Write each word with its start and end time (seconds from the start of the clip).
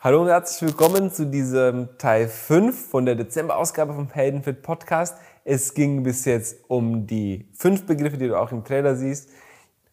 Hallo 0.00 0.22
und 0.22 0.28
herzlich 0.28 0.70
willkommen 0.70 1.10
zu 1.10 1.26
diesem 1.26 1.98
Teil 1.98 2.28
5 2.28 2.90
von 2.90 3.04
der 3.04 3.16
Dezember-Ausgabe 3.16 3.94
vom 3.94 4.08
Heldenfit 4.08 4.62
Podcast. 4.62 5.16
Es 5.42 5.74
ging 5.74 6.04
bis 6.04 6.24
jetzt 6.24 6.56
um 6.68 7.08
die 7.08 7.48
fünf 7.52 7.84
Begriffe, 7.84 8.16
die 8.16 8.28
du 8.28 8.38
auch 8.38 8.52
im 8.52 8.62
Trailer 8.62 8.94
siehst. 8.94 9.28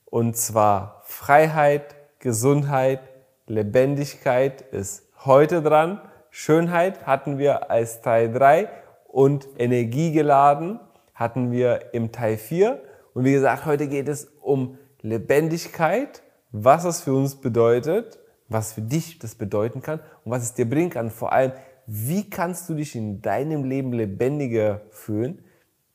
Und 0.06 0.38
zwar 0.38 1.02
Freiheit, 1.06 1.96
Gesundheit, 2.20 3.00
Lebendigkeit 3.48 4.62
ist 4.62 5.08
heute 5.26 5.64
dran. 5.64 6.00
Schönheit 6.30 7.08
hatten 7.08 7.40
wir 7.40 7.72
als 7.72 8.02
Teil 8.02 8.32
3 8.32 8.70
und 9.08 9.48
energiegeladen 9.58 10.80
hatten 11.16 11.52
wir 11.52 11.96
im 11.96 12.12
Teil 12.12 12.38
4. 12.38 12.80
Und 13.16 13.24
wie 13.24 13.34
gesagt, 13.34 13.66
heute 13.66 13.88
geht 13.88 14.08
es 14.08 14.26
um 14.40 14.78
Lebendigkeit, 15.02 16.22
was 16.52 16.86
es 16.86 17.02
für 17.02 17.14
uns 17.16 17.38
bedeutet, 17.38 18.20
was 18.50 18.74
für 18.74 18.82
dich 18.82 19.20
das 19.20 19.36
bedeuten 19.36 19.82
kann 19.82 20.00
und 20.24 20.32
was 20.32 20.44
es 20.44 20.54
dir 20.54 20.70
bringen 20.70 20.90
kann. 20.90 21.10
Vor 21.10 21.32
allem, 21.32 21.52
wie 21.88 22.30
kannst 22.30 22.70
du 22.70 22.74
dich 22.74 22.96
in 22.96 23.22
deinem 23.22 23.64
Leben 23.64 23.94
lebendiger 23.94 24.82
fühlen? 24.90 25.44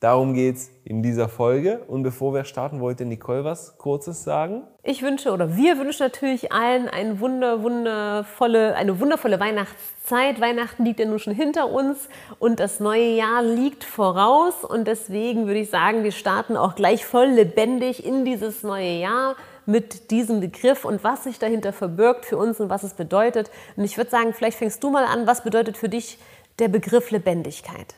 Darum 0.01 0.33
geht's 0.33 0.71
in 0.85 1.03
dieser 1.03 1.29
Folge. 1.29 1.83
Und 1.87 2.03
bevor 2.03 2.33
wir 2.33 2.45
starten, 2.45 2.81
wollte 2.81 3.05
Nicole 3.05 3.45
was 3.45 3.77
Kurzes 3.77 4.25
sagen. 4.25 4.63
Ich 4.83 5.03
wünsche 5.03 5.31
oder 5.31 5.57
wir 5.57 5.79
wünschen 5.79 6.05
natürlich 6.05 6.53
allen 6.53 6.89
eine, 6.89 7.21
wunder, 7.21 7.63
wundervolle, 7.63 8.77
eine 8.77 8.99
wundervolle 8.99 9.39
Weihnachtszeit. 9.39 10.41
Weihnachten 10.41 10.87
liegt 10.87 11.01
ja 11.01 11.07
nun 11.07 11.19
schon 11.19 11.35
hinter 11.35 11.69
uns 11.69 12.09
und 12.39 12.61
das 12.61 12.81
neue 12.81 13.15
Jahr 13.15 13.43
liegt 13.43 13.85
voraus. 13.85 14.65
Und 14.65 14.89
deswegen 14.89 15.47
würde 15.47 15.61
ich 15.61 15.69
sagen, 15.69 16.03
wir 16.03 16.13
starten 16.13 16.57
auch 16.57 16.77
gleich 16.77 17.05
voll 17.05 17.27
lebendig 17.27 18.07
in 18.07 18.25
dieses 18.25 18.63
neue 18.63 18.99
Jahr 19.01 19.37
mit 19.67 20.11
diesem 20.11 20.41
Begriff 20.41 20.85
und 20.85 21.05
was 21.05 21.25
sich 21.25 21.39
dahinter 21.39 21.73
verbirgt 21.73 22.25
für 22.25 22.37
uns 22.37 22.61
und 22.61 22.71
was 22.71 22.83
es 22.83 22.95
bedeutet. 22.95 23.51
Und 23.77 23.85
ich 23.85 23.97
würde 23.97 24.11
sagen, 24.11 24.33
vielleicht 24.33 24.59
fängst 24.59 24.83
du 24.83 24.91
mal 24.91 25.05
an, 25.05 25.27
was 25.27 25.43
bedeutet 25.43 25.77
für 25.77 25.89
dich 25.89 26.19
der 26.59 26.69
Begriff 26.69 27.11
Lebendigkeit? 27.11 27.95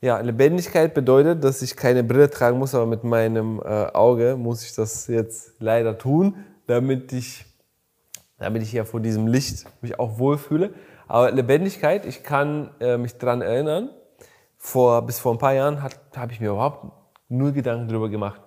Ja, 0.00 0.20
Lebendigkeit 0.20 0.94
bedeutet, 0.94 1.42
dass 1.42 1.60
ich 1.60 1.76
keine 1.76 2.04
Brille 2.04 2.30
tragen 2.30 2.58
muss, 2.58 2.74
aber 2.74 2.86
mit 2.86 3.02
meinem 3.02 3.60
äh, 3.60 3.86
Auge 3.92 4.36
muss 4.36 4.62
ich 4.62 4.74
das 4.74 5.08
jetzt 5.08 5.54
leider 5.58 5.98
tun, 5.98 6.44
damit 6.68 7.12
ich, 7.12 7.44
damit 8.38 8.62
ich 8.62 8.72
ja 8.72 8.84
vor 8.84 9.00
diesem 9.00 9.26
Licht 9.26 9.66
mich 9.82 9.98
auch 9.98 10.18
wohlfühle. 10.18 10.72
Aber 11.08 11.32
Lebendigkeit, 11.32 12.06
ich 12.06 12.22
kann 12.22 12.70
äh, 12.78 12.96
mich 12.96 13.18
daran 13.18 13.42
erinnern, 13.42 13.90
vor, 14.56 15.02
bis 15.02 15.18
vor 15.18 15.32
ein 15.32 15.38
paar 15.38 15.54
Jahren 15.54 15.82
habe 15.82 16.32
ich 16.32 16.40
mir 16.40 16.50
überhaupt 16.50 16.92
null 17.28 17.52
Gedanken 17.52 17.88
darüber 17.88 18.08
gemacht. 18.08 18.40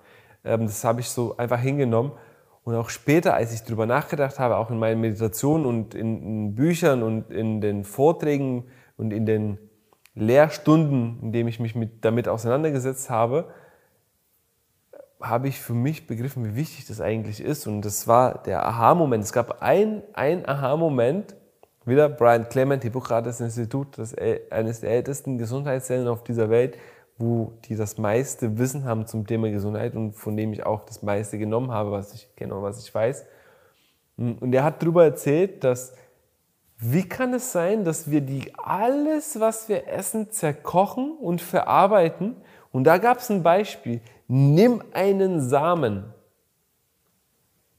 Ähm, 0.43 0.67
das 0.67 0.83
habe 0.83 1.01
ich 1.01 1.09
so 1.09 1.35
einfach 1.37 1.59
hingenommen. 1.59 2.11
Und 2.63 2.75
auch 2.75 2.89
später, 2.89 3.33
als 3.33 3.53
ich 3.53 3.63
darüber 3.63 3.85
nachgedacht 3.85 4.39
habe, 4.39 4.57
auch 4.57 4.69
in 4.69 4.77
meinen 4.77 5.01
Meditationen 5.01 5.65
und 5.65 5.95
in, 5.95 6.21
in 6.21 6.55
Büchern 6.55 7.01
und 7.01 7.31
in 7.31 7.59
den 7.59 7.83
Vorträgen 7.83 8.65
und 8.97 9.11
in 9.11 9.25
den 9.25 9.57
Lehrstunden, 10.13 11.19
in 11.21 11.31
denen 11.31 11.49
ich 11.49 11.59
mich 11.59 11.73
mit, 11.73 12.05
damit 12.05 12.27
auseinandergesetzt 12.27 13.09
habe, 13.09 13.47
habe 15.19 15.47
ich 15.47 15.59
für 15.59 15.73
mich 15.73 16.07
begriffen, 16.07 16.45
wie 16.45 16.55
wichtig 16.55 16.85
das 16.87 17.01
eigentlich 17.01 17.41
ist. 17.41 17.67
Und 17.67 17.83
das 17.83 18.07
war 18.07 18.41
der 18.43 18.65
Aha-Moment. 18.65 19.23
Es 19.23 19.33
gab 19.33 19.61
ein, 19.61 20.03
ein 20.13 20.47
Aha-Moment, 20.47 21.35
wieder 21.85 22.09
Brian 22.09 22.47
Clement, 22.49 22.83
Hippokrates 22.83 23.41
Institut, 23.41 23.97
das 23.97 24.15
eines 24.51 24.81
der 24.81 24.91
ältesten 24.91 25.37
Gesundheitszellen 25.37 26.07
auf 26.07 26.23
dieser 26.23 26.49
Welt, 26.49 26.77
wo 27.21 27.53
die 27.65 27.75
das 27.75 27.97
meiste 27.97 28.57
Wissen 28.57 28.83
haben 28.83 29.05
zum 29.07 29.25
Thema 29.25 29.49
Gesundheit 29.51 29.95
und 29.95 30.13
von 30.13 30.35
dem 30.35 30.51
ich 30.51 30.65
auch 30.65 30.83
das 30.83 31.03
meiste 31.03 31.37
genommen 31.37 31.71
habe, 31.71 31.91
was 31.91 32.13
ich 32.13 32.27
genau, 32.35 32.63
was 32.63 32.83
ich 32.83 32.93
weiß. 32.93 33.25
Und 34.17 34.53
er 34.53 34.63
hat 34.63 34.81
darüber 34.81 35.05
erzählt, 35.05 35.63
dass 35.63 35.93
wie 36.83 37.07
kann 37.07 37.33
es 37.35 37.51
sein, 37.51 37.85
dass 37.85 38.09
wir 38.09 38.21
die 38.21 38.53
alles, 38.55 39.39
was 39.39 39.69
wir 39.69 39.87
essen, 39.87 40.31
zerkochen 40.31 41.11
und 41.11 41.39
verarbeiten? 41.39 42.35
Und 42.71 42.85
da 42.85 42.97
gab 42.97 43.19
es 43.19 43.29
ein 43.29 43.43
Beispiel. 43.43 44.01
Nimm 44.27 44.83
einen 44.91 45.41
Samen, 45.41 46.11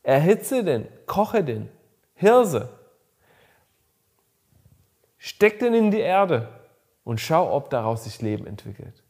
erhitze 0.04 0.62
den, 0.62 0.86
koche 1.06 1.42
den, 1.42 1.68
Hirse, 2.14 2.68
steck 5.18 5.58
den 5.58 5.74
in 5.74 5.90
die 5.90 6.00
Erde 6.00 6.48
und 7.02 7.20
schau, 7.20 7.52
ob 7.52 7.70
daraus 7.70 8.04
sich 8.04 8.22
Leben 8.22 8.46
entwickelt. 8.46 9.02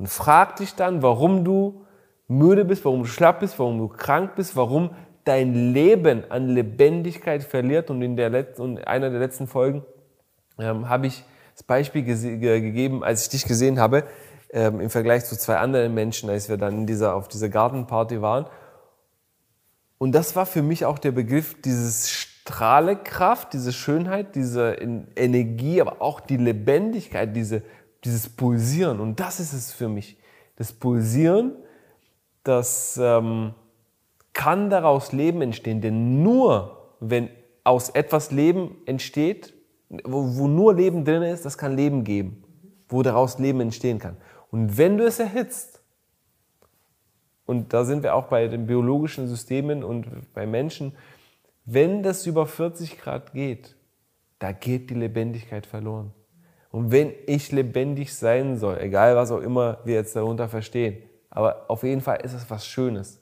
Und 0.00 0.08
frag 0.08 0.56
dich 0.56 0.76
dann, 0.76 1.02
warum 1.02 1.44
du 1.44 1.84
müde 2.26 2.64
bist, 2.64 2.86
warum 2.86 3.00
du 3.00 3.06
schlapp 3.06 3.40
bist, 3.40 3.58
warum 3.58 3.76
du 3.76 3.88
krank 3.88 4.34
bist, 4.34 4.56
warum 4.56 4.92
dein 5.24 5.74
Leben 5.74 6.24
an 6.30 6.48
Lebendigkeit 6.48 7.42
verliert. 7.42 7.90
Und 7.90 8.00
in 8.00 8.16
der 8.16 8.30
letzten, 8.30 8.78
einer 8.78 9.10
der 9.10 9.20
letzten 9.20 9.46
Folgen 9.46 9.84
ähm, 10.58 10.88
habe 10.88 11.06
ich 11.06 11.22
das 11.52 11.64
Beispiel 11.64 12.02
gegeben, 12.02 13.04
als 13.04 13.24
ich 13.24 13.28
dich 13.28 13.44
gesehen 13.44 13.78
habe, 13.78 14.04
ähm, 14.48 14.80
im 14.80 14.88
Vergleich 14.88 15.26
zu 15.26 15.36
zwei 15.36 15.58
anderen 15.58 15.92
Menschen, 15.92 16.30
als 16.30 16.48
wir 16.48 16.56
dann 16.56 16.86
dieser, 16.86 17.14
auf 17.14 17.28
dieser 17.28 17.50
Gartenparty 17.50 18.22
waren. 18.22 18.46
Und 19.98 20.12
das 20.12 20.34
war 20.34 20.46
für 20.46 20.62
mich 20.62 20.86
auch 20.86 20.98
der 20.98 21.12
Begriff 21.12 21.60
dieses 21.60 22.08
Strahlekraft, 22.08 23.52
diese 23.52 23.74
Schönheit, 23.74 24.34
diese 24.34 24.78
Energie, 25.14 25.82
aber 25.82 26.00
auch 26.00 26.20
die 26.20 26.38
Lebendigkeit, 26.38 27.36
diese, 27.36 27.62
dieses 28.04 28.28
Pulsieren. 28.28 29.00
Und 29.00 29.20
das 29.20 29.40
ist 29.40 29.52
es 29.52 29.72
für 29.72 29.88
mich. 29.88 30.18
Das 30.56 30.72
Pulsieren, 30.72 31.52
das 32.44 32.98
ähm, 33.02 33.54
kann 34.32 34.70
daraus 34.70 35.12
Leben 35.12 35.42
entstehen. 35.42 35.80
Denn 35.80 36.22
nur 36.22 36.94
wenn 37.00 37.30
aus 37.64 37.90
etwas 37.90 38.30
Leben 38.30 38.76
entsteht, 38.86 39.54
wo, 40.04 40.36
wo 40.36 40.48
nur 40.48 40.74
Leben 40.74 41.04
drin 41.04 41.22
ist, 41.22 41.44
das 41.44 41.58
kann 41.58 41.76
Leben 41.76 42.04
geben, 42.04 42.44
wo 42.88 43.02
daraus 43.02 43.38
Leben 43.38 43.60
entstehen 43.60 43.98
kann. 43.98 44.16
Und 44.50 44.76
wenn 44.78 44.98
du 44.98 45.04
es 45.04 45.18
erhitzt, 45.18 45.80
und 47.46 47.72
da 47.72 47.84
sind 47.84 48.04
wir 48.04 48.14
auch 48.14 48.28
bei 48.28 48.46
den 48.46 48.66
biologischen 48.66 49.26
Systemen 49.26 49.82
und 49.82 50.32
bei 50.34 50.46
Menschen, 50.46 50.92
wenn 51.64 52.02
das 52.02 52.26
über 52.26 52.46
40 52.46 52.98
Grad 52.98 53.32
geht, 53.32 53.74
da 54.38 54.52
geht 54.52 54.90
die 54.90 54.94
Lebendigkeit 54.94 55.66
verloren. 55.66 56.12
Und 56.70 56.90
wenn 56.92 57.12
ich 57.26 57.50
lebendig 57.50 58.14
sein 58.14 58.56
soll, 58.56 58.78
egal 58.78 59.16
was 59.16 59.32
auch 59.32 59.40
immer 59.40 59.78
wir 59.84 59.94
jetzt 59.94 60.14
darunter 60.14 60.48
verstehen, 60.48 61.02
aber 61.28 61.64
auf 61.68 61.82
jeden 61.82 62.00
Fall 62.00 62.20
ist 62.22 62.32
es 62.32 62.48
was 62.50 62.66
Schönes. 62.66 63.20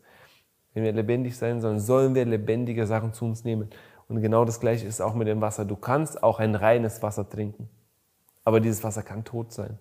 Wenn 0.74 0.84
wir 0.84 0.92
lebendig 0.92 1.36
sein 1.36 1.60
sollen, 1.60 1.80
sollen 1.80 2.14
wir 2.14 2.24
lebendige 2.24 2.86
Sachen 2.86 3.12
zu 3.12 3.24
uns 3.24 3.44
nehmen. 3.44 3.70
Und 4.08 4.22
genau 4.22 4.44
das 4.44 4.60
Gleiche 4.60 4.86
ist 4.86 5.00
auch 5.00 5.14
mit 5.14 5.28
dem 5.28 5.40
Wasser. 5.40 5.64
Du 5.64 5.76
kannst 5.76 6.22
auch 6.22 6.38
ein 6.38 6.54
reines 6.54 7.02
Wasser 7.02 7.28
trinken. 7.28 7.68
Aber 8.44 8.60
dieses 8.60 8.82
Wasser 8.82 9.02
kann 9.02 9.24
tot 9.24 9.52
sein. 9.52 9.78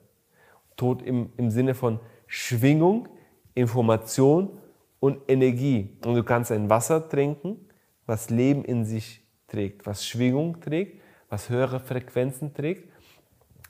Tot 0.75 1.01
im, 1.01 1.31
im 1.37 1.49
Sinne 1.49 1.73
von 1.73 1.99
Schwingung, 2.25 3.07
Information 3.53 4.59
und 4.99 5.19
Energie. 5.27 5.97
Und 6.05 6.15
du 6.15 6.23
kannst 6.23 6.51
ein 6.51 6.69
Wasser 6.69 7.07
trinken, 7.07 7.69
was 8.05 8.29
Leben 8.29 8.65
in 8.65 8.83
sich 8.83 9.23
trägt, 9.47 9.85
was 9.85 10.05
Schwingung 10.05 10.59
trägt, 10.59 11.01
was 11.29 11.49
höhere 11.49 11.79
Frequenzen 11.79 12.53
trägt. 12.53 12.89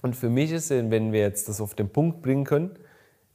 Und 0.02 0.16
für 0.16 0.30
mich 0.30 0.52
ist, 0.52 0.70
wenn 0.70 1.12
wir 1.12 1.22
jetzt 1.22 1.50
das 1.50 1.62
auf 1.62 1.76
den 1.76 1.90
Punkt 1.90 2.22
bringen 2.22 2.44
können, 2.44 2.78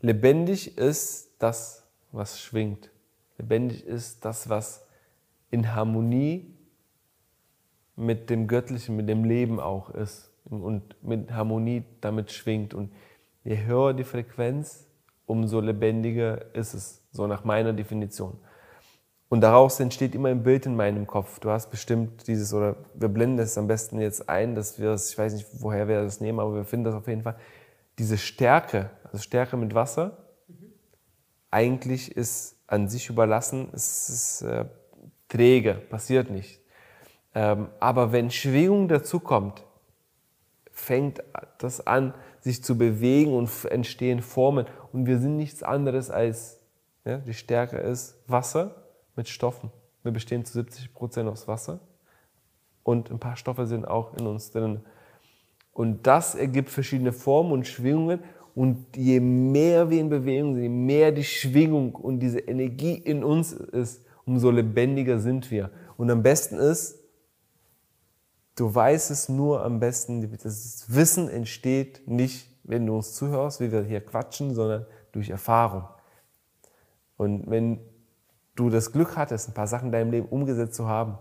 lebendig 0.00 0.78
ist 0.78 1.30
das, 1.38 1.86
was 2.12 2.40
schwingt. 2.40 2.90
Lebendig 3.38 3.84
ist 3.84 4.24
das, 4.24 4.48
was 4.48 4.86
in 5.50 5.74
Harmonie 5.74 6.54
mit 7.96 8.30
dem 8.30 8.46
Göttlichen, 8.46 8.96
mit 8.96 9.08
dem 9.08 9.24
Leben 9.24 9.60
auch 9.60 9.90
ist 9.90 10.30
und 10.44 10.82
mit 11.02 11.32
Harmonie 11.32 11.84
damit 12.00 12.30
schwingt. 12.32 12.74
Und 12.74 12.92
je 13.44 13.64
höher 13.64 13.92
die 13.94 14.04
Frequenz, 14.04 14.86
umso 15.26 15.60
lebendiger 15.60 16.54
ist 16.54 16.74
es, 16.74 17.02
so 17.10 17.26
nach 17.26 17.44
meiner 17.44 17.72
Definition. 17.72 18.38
Und 19.32 19.40
daraus 19.40 19.80
entsteht 19.80 20.14
immer 20.14 20.28
ein 20.28 20.42
Bild 20.42 20.66
in 20.66 20.76
meinem 20.76 21.06
Kopf. 21.06 21.40
Du 21.40 21.48
hast 21.48 21.70
bestimmt 21.70 22.26
dieses, 22.26 22.52
oder 22.52 22.76
wir 22.92 23.08
blenden 23.08 23.38
das 23.38 23.56
am 23.56 23.66
besten 23.66 23.98
jetzt 23.98 24.28
ein, 24.28 24.54
dass 24.54 24.78
wir 24.78 24.90
es, 24.90 25.10
ich 25.10 25.16
weiß 25.16 25.32
nicht, 25.32 25.46
woher 25.54 25.88
wir 25.88 26.02
das 26.02 26.20
nehmen, 26.20 26.38
aber 26.38 26.54
wir 26.54 26.64
finden 26.66 26.84
das 26.84 26.94
auf 26.94 27.08
jeden 27.08 27.22
Fall. 27.22 27.36
Diese 27.98 28.18
Stärke, 28.18 28.90
also 29.04 29.16
Stärke 29.16 29.56
mit 29.56 29.74
Wasser, 29.74 30.18
eigentlich 31.50 32.14
ist 32.14 32.58
an 32.66 32.90
sich 32.90 33.08
überlassen, 33.08 33.70
es 33.72 34.10
ist 34.10 34.42
äh, 34.42 34.66
träge, 35.30 35.76
passiert 35.88 36.30
nicht. 36.30 36.60
Ähm, 37.34 37.68
aber 37.80 38.12
wenn 38.12 38.30
Schwingung 38.30 38.86
dazu 38.86 39.18
kommt, 39.18 39.64
fängt 40.72 41.22
das 41.56 41.86
an, 41.86 42.12
sich 42.40 42.62
zu 42.62 42.76
bewegen 42.76 43.32
und 43.32 43.48
entstehen 43.64 44.20
Formen. 44.20 44.66
Und 44.92 45.06
wir 45.06 45.18
sind 45.18 45.38
nichts 45.38 45.62
anderes 45.62 46.10
als, 46.10 46.60
ja, 47.06 47.16
die 47.16 47.32
Stärke 47.32 47.78
ist 47.78 48.18
Wasser 48.26 48.81
mit 49.16 49.28
Stoffen. 49.28 49.70
Wir 50.02 50.12
bestehen 50.12 50.44
zu 50.44 50.54
70 50.54 50.92
Prozent 50.94 51.28
aus 51.28 51.46
Wasser 51.48 51.80
und 52.82 53.10
ein 53.10 53.18
paar 53.18 53.36
Stoffe 53.36 53.66
sind 53.66 53.86
auch 53.86 54.14
in 54.14 54.26
uns 54.26 54.50
drin. 54.50 54.80
Und 55.72 56.06
das 56.06 56.34
ergibt 56.34 56.70
verschiedene 56.70 57.12
Formen 57.12 57.52
und 57.52 57.66
Schwingungen 57.66 58.20
und 58.54 58.96
je 58.96 59.20
mehr 59.20 59.88
wir 59.88 60.00
in 60.00 60.10
Bewegung 60.10 60.54
sind, 60.54 60.62
je 60.64 60.68
mehr 60.68 61.12
die 61.12 61.24
Schwingung 61.24 61.94
und 61.94 62.20
diese 62.20 62.40
Energie 62.40 62.94
in 62.94 63.24
uns 63.24 63.52
ist, 63.52 64.04
umso 64.26 64.50
lebendiger 64.50 65.18
sind 65.18 65.50
wir. 65.50 65.70
Und 65.96 66.10
am 66.10 66.22
besten 66.22 66.56
ist, 66.56 66.98
du 68.56 68.74
weißt 68.74 69.10
es 69.10 69.28
nur 69.28 69.64
am 69.64 69.80
besten. 69.80 70.30
Das 70.42 70.84
Wissen 70.88 71.28
entsteht 71.28 72.06
nicht, 72.06 72.48
wenn 72.64 72.86
du 72.86 72.94
uns 72.94 73.14
zuhörst, 73.14 73.60
wie 73.60 73.72
wir 73.72 73.82
hier 73.82 74.00
quatschen, 74.00 74.54
sondern 74.54 74.86
durch 75.12 75.30
Erfahrung. 75.30 75.84
Und 77.16 77.50
wenn 77.50 77.80
du 78.54 78.70
das 78.70 78.92
Glück 78.92 79.16
hattest, 79.16 79.48
ein 79.48 79.54
paar 79.54 79.66
Sachen 79.66 79.86
in 79.86 79.92
deinem 79.92 80.10
Leben 80.10 80.28
umgesetzt 80.28 80.74
zu 80.74 80.88
haben, 80.88 81.18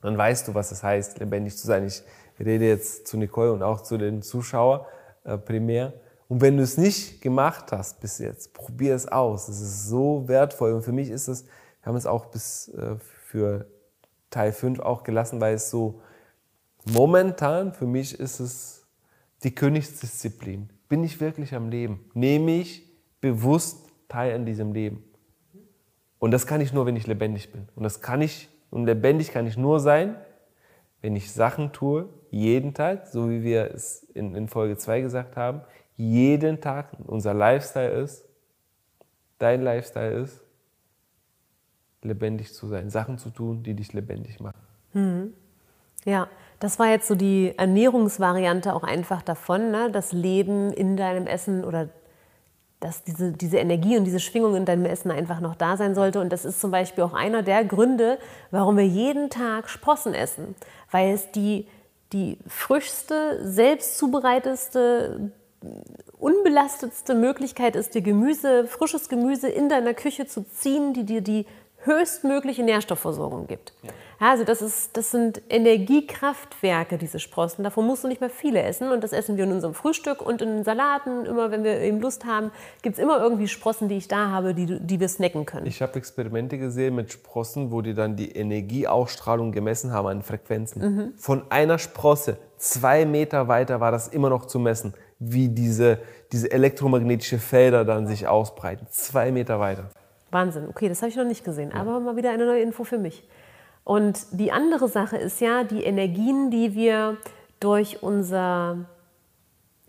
dann 0.00 0.18
weißt 0.18 0.48
du, 0.48 0.54
was 0.54 0.70
es 0.70 0.82
heißt, 0.82 1.18
lebendig 1.18 1.56
zu 1.56 1.66
sein. 1.66 1.86
Ich 1.86 2.02
rede 2.38 2.66
jetzt 2.66 3.06
zu 3.06 3.16
Nicole 3.16 3.52
und 3.52 3.62
auch 3.62 3.80
zu 3.82 3.96
den 3.96 4.22
Zuschauern 4.22 4.82
äh, 5.24 5.38
primär. 5.38 5.94
Und 6.28 6.40
wenn 6.40 6.56
du 6.56 6.62
es 6.62 6.76
nicht 6.76 7.20
gemacht 7.22 7.72
hast 7.72 8.00
bis 8.00 8.18
jetzt, 8.18 8.52
probier 8.54 8.94
es 8.94 9.08
aus. 9.08 9.48
Es 9.48 9.60
ist 9.60 9.88
so 9.88 10.26
wertvoll. 10.26 10.72
Und 10.72 10.82
für 10.82 10.92
mich 10.92 11.10
ist 11.10 11.28
es, 11.28 11.44
wir 11.44 11.86
haben 11.86 11.96
es 11.96 12.06
auch 12.06 12.26
bis 12.26 12.68
äh, 12.68 12.96
für 12.98 13.66
Teil 14.30 14.52
5 14.52 14.80
auch 14.80 15.04
gelassen, 15.04 15.40
weil 15.40 15.54
es 15.54 15.70
so 15.70 16.00
momentan 16.84 17.72
für 17.72 17.86
mich 17.86 18.18
ist 18.18 18.40
es 18.40 18.86
die 19.42 19.54
Königsdisziplin. 19.54 20.70
Bin 20.88 21.04
ich 21.04 21.20
wirklich 21.20 21.54
am 21.54 21.68
Leben? 21.68 22.10
Nehme 22.14 22.52
ich 22.52 22.90
bewusst 23.20 23.86
teil 24.08 24.34
an 24.34 24.44
diesem 24.44 24.72
Leben? 24.72 25.04
Und 26.24 26.30
das 26.30 26.46
kann 26.46 26.62
ich 26.62 26.72
nur, 26.72 26.86
wenn 26.86 26.96
ich 26.96 27.06
lebendig 27.06 27.52
bin. 27.52 27.68
Und 27.76 27.82
das 27.82 28.00
kann 28.00 28.22
ich, 28.22 28.48
und 28.70 28.86
lebendig 28.86 29.30
kann 29.30 29.46
ich 29.46 29.58
nur 29.58 29.78
sein, 29.78 30.16
wenn 31.02 31.14
ich 31.16 31.30
Sachen 31.30 31.70
tue, 31.72 32.08
jeden 32.30 32.72
Tag, 32.72 33.08
so 33.08 33.28
wie 33.28 33.42
wir 33.42 33.74
es 33.74 34.04
in, 34.14 34.34
in 34.34 34.48
Folge 34.48 34.78
2 34.78 35.02
gesagt 35.02 35.36
haben, 35.36 35.60
jeden 35.98 36.62
Tag 36.62 36.88
unser 37.06 37.34
Lifestyle 37.34 37.90
ist, 37.90 38.24
dein 39.36 39.60
Lifestyle 39.60 40.12
ist, 40.22 40.42
lebendig 42.00 42.54
zu 42.54 42.68
sein, 42.68 42.88
Sachen 42.88 43.18
zu 43.18 43.28
tun, 43.28 43.62
die 43.62 43.74
dich 43.74 43.92
lebendig 43.92 44.40
machen. 44.40 44.62
Mhm. 44.94 45.34
Ja, 46.06 46.28
das 46.58 46.78
war 46.78 46.88
jetzt 46.88 47.06
so 47.06 47.16
die 47.16 47.52
Ernährungsvariante 47.58 48.72
auch 48.72 48.84
einfach 48.84 49.20
davon, 49.20 49.70
ne? 49.70 49.90
das 49.92 50.12
Leben 50.12 50.72
in 50.72 50.96
deinem 50.96 51.26
Essen 51.26 51.66
oder 51.66 51.90
dass 52.84 53.02
diese, 53.02 53.32
diese 53.32 53.56
Energie 53.56 53.96
und 53.96 54.04
diese 54.04 54.20
Schwingung 54.20 54.54
in 54.56 54.66
deinem 54.66 54.84
Essen 54.84 55.10
einfach 55.10 55.40
noch 55.40 55.54
da 55.54 55.78
sein 55.78 55.94
sollte. 55.94 56.20
Und 56.20 56.30
das 56.30 56.44
ist 56.44 56.60
zum 56.60 56.70
Beispiel 56.70 57.02
auch 57.02 57.14
einer 57.14 57.42
der 57.42 57.64
Gründe, 57.64 58.18
warum 58.50 58.76
wir 58.76 58.86
jeden 58.86 59.30
Tag 59.30 59.70
Sprossen 59.70 60.12
essen, 60.12 60.54
weil 60.90 61.14
es 61.14 61.32
die, 61.32 61.66
die 62.12 62.36
frischste, 62.46 63.40
selbst 63.42 63.96
zubereiteste, 63.96 65.32
unbelastetste 66.18 67.14
Möglichkeit 67.14 67.74
ist, 67.74 67.94
dir 67.94 68.02
Gemüse, 68.02 68.66
frisches 68.66 69.08
Gemüse 69.08 69.48
in 69.48 69.70
deiner 69.70 69.94
Küche 69.94 70.26
zu 70.26 70.42
ziehen, 70.42 70.92
die 70.92 71.04
dir 71.04 71.22
die 71.22 71.46
höchstmögliche 71.84 72.62
Nährstoffversorgung 72.62 73.46
gibt. 73.46 73.72
Ja. 73.82 73.90
also 74.18 74.44
das, 74.44 74.62
ist, 74.62 74.96
das 74.96 75.10
sind 75.10 75.42
Energiekraftwerke, 75.48 76.98
diese 76.98 77.18
Sprossen. 77.18 77.62
Davon 77.62 77.86
musst 77.86 78.04
du 78.04 78.08
nicht 78.08 78.20
mehr 78.20 78.30
viele 78.30 78.62
essen. 78.62 78.90
Und 78.90 79.04
das 79.04 79.12
essen 79.12 79.36
wir 79.36 79.44
in 79.44 79.52
unserem 79.52 79.74
Frühstück 79.74 80.22
und 80.22 80.42
in 80.42 80.48
den 80.48 80.64
Salaten. 80.64 81.26
Immer, 81.26 81.50
wenn 81.50 81.64
wir 81.64 81.80
eben 81.80 82.00
Lust 82.00 82.24
haben, 82.24 82.50
gibt 82.82 82.96
es 82.96 83.02
immer 83.02 83.20
irgendwie 83.20 83.48
Sprossen, 83.48 83.88
die 83.88 83.96
ich 83.96 84.08
da 84.08 84.30
habe, 84.30 84.54
die, 84.54 84.78
die 84.80 85.00
wir 85.00 85.08
snacken 85.08 85.46
können. 85.46 85.66
Ich 85.66 85.82
habe 85.82 85.94
Experimente 85.96 86.58
gesehen 86.58 86.94
mit 86.94 87.12
Sprossen, 87.12 87.70
wo 87.70 87.82
die 87.82 87.94
dann 87.94 88.16
die 88.16 88.32
Energieausstrahlung 88.32 89.52
gemessen 89.52 89.92
haben 89.92 90.08
an 90.08 90.22
Frequenzen. 90.22 90.82
Mhm. 90.82 91.12
Von 91.16 91.42
einer 91.50 91.78
Sprosse 91.78 92.38
zwei 92.56 93.04
Meter 93.04 93.48
weiter 93.48 93.80
war 93.80 93.92
das 93.92 94.08
immer 94.08 94.30
noch 94.30 94.46
zu 94.46 94.58
messen, 94.58 94.94
wie 95.18 95.48
diese, 95.48 95.98
diese 96.32 96.50
elektromagnetische 96.50 97.38
Felder 97.38 97.84
dann 97.84 98.06
sich 98.06 98.26
ausbreiten. 98.26 98.86
Zwei 98.90 99.30
Meter 99.30 99.60
weiter. 99.60 99.90
Wahnsinn. 100.34 100.68
Okay, 100.68 100.90
das 100.90 101.00
habe 101.00 101.08
ich 101.08 101.16
noch 101.16 101.24
nicht 101.24 101.44
gesehen, 101.44 101.72
aber 101.72 101.98
mal 102.00 102.16
wieder 102.16 102.30
eine 102.30 102.44
neue 102.44 102.60
Info 102.60 102.84
für 102.84 102.98
mich. 102.98 103.26
Und 103.84 104.26
die 104.32 104.52
andere 104.52 104.88
Sache 104.88 105.16
ist 105.16 105.40
ja 105.40 105.64
die 105.64 105.84
Energien, 105.84 106.50
die 106.50 106.74
wir 106.74 107.16
durch 107.60 108.02
unser 108.02 108.86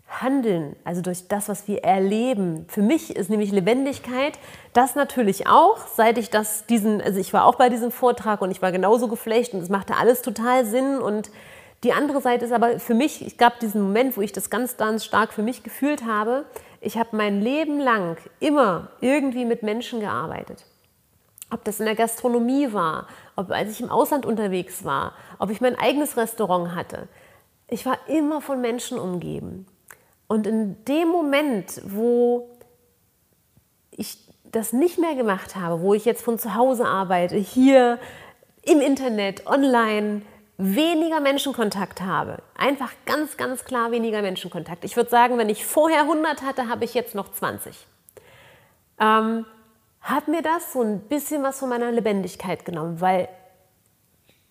Handeln, 0.08 0.76
also 0.84 1.02
durch 1.02 1.28
das, 1.28 1.48
was 1.48 1.66
wir 1.66 1.82
erleben. 1.82 2.64
Für 2.68 2.80
mich 2.80 3.16
ist 3.16 3.28
nämlich 3.28 3.50
Lebendigkeit 3.52 4.38
das 4.72 4.94
natürlich 4.94 5.48
auch, 5.48 5.78
seit 5.88 6.16
ich 6.16 6.30
das 6.30 6.66
diesen, 6.66 7.00
also 7.00 7.18
ich 7.18 7.32
war 7.32 7.44
auch 7.44 7.56
bei 7.56 7.68
diesem 7.68 7.90
Vortrag 7.90 8.40
und 8.40 8.50
ich 8.50 8.62
war 8.62 8.70
genauso 8.70 9.08
geflecht 9.08 9.52
und 9.52 9.60
es 9.60 9.68
machte 9.68 9.94
alles 9.96 10.22
total 10.22 10.64
Sinn 10.64 10.98
und 10.98 11.30
die 11.84 11.92
andere 11.92 12.20
Seite 12.20 12.44
ist 12.44 12.52
aber 12.52 12.78
für 12.78 12.94
mich, 12.94 13.20
es 13.20 13.36
gab 13.36 13.60
diesen 13.60 13.82
Moment, 13.82 14.16
wo 14.16 14.22
ich 14.22 14.32
das 14.32 14.48
ganz, 14.48 14.76
ganz 14.76 15.04
stark 15.04 15.32
für 15.32 15.42
mich 15.42 15.62
gefühlt 15.62 16.06
habe, 16.06 16.46
ich 16.80 16.98
habe 16.98 17.16
mein 17.16 17.40
Leben 17.40 17.80
lang 17.80 18.16
immer 18.40 18.88
irgendwie 19.00 19.44
mit 19.44 19.62
Menschen 19.62 20.00
gearbeitet. 20.00 20.64
Ob 21.50 21.64
das 21.64 21.78
in 21.78 21.86
der 21.86 21.94
Gastronomie 21.94 22.72
war, 22.72 23.06
ob 23.36 23.50
als 23.50 23.70
ich 23.70 23.80
im 23.80 23.90
Ausland 23.90 24.26
unterwegs 24.26 24.84
war, 24.84 25.12
ob 25.38 25.50
ich 25.50 25.60
mein 25.60 25.78
eigenes 25.78 26.16
Restaurant 26.16 26.74
hatte. 26.74 27.08
Ich 27.68 27.86
war 27.86 27.98
immer 28.08 28.40
von 28.40 28.60
Menschen 28.60 28.98
umgeben. 28.98 29.66
Und 30.28 30.46
in 30.46 30.84
dem 30.86 31.08
Moment, 31.08 31.80
wo 31.84 32.50
ich 33.90 34.18
das 34.44 34.72
nicht 34.72 34.98
mehr 34.98 35.14
gemacht 35.14 35.56
habe, 35.56 35.80
wo 35.80 35.94
ich 35.94 36.04
jetzt 36.04 36.22
von 36.22 36.38
zu 36.38 36.54
Hause 36.54 36.86
arbeite, 36.86 37.36
hier 37.36 37.98
im 38.62 38.80
Internet, 38.80 39.46
online, 39.46 40.22
weniger 40.58 41.20
Menschenkontakt 41.20 42.00
habe. 42.00 42.38
Einfach 42.56 42.92
ganz, 43.04 43.36
ganz 43.36 43.64
klar 43.64 43.90
weniger 43.90 44.22
Menschenkontakt. 44.22 44.84
Ich 44.84 44.96
würde 44.96 45.10
sagen, 45.10 45.38
wenn 45.38 45.48
ich 45.48 45.66
vorher 45.66 46.02
100 46.02 46.42
hatte, 46.42 46.68
habe 46.68 46.84
ich 46.84 46.94
jetzt 46.94 47.14
noch 47.14 47.30
20. 47.32 47.86
Ähm, 48.98 49.44
hat 50.00 50.28
mir 50.28 50.42
das 50.42 50.72
so 50.72 50.82
ein 50.82 51.00
bisschen 51.00 51.42
was 51.42 51.58
von 51.58 51.68
meiner 51.68 51.92
Lebendigkeit 51.92 52.64
genommen, 52.64 53.00
weil 53.00 53.28